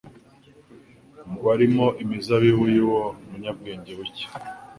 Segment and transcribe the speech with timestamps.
[1.45, 4.25] warimo imizabibu y’uwo munyabwenge buke